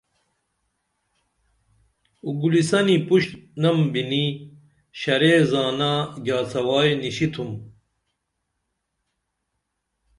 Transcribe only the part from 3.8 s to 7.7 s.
بِنی شرے زانہ گیاڅوائی نِشتُھم